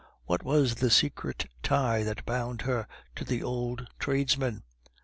What 0.25 0.41
was 0.41 0.73
the 0.73 0.89
secret 0.89 1.45
tie 1.61 2.01
that 2.01 2.25
bound 2.25 2.63
her 2.63 2.87
to 3.15 3.23
the 3.23 3.43
old 3.43 3.87
tradesman? 3.99 4.63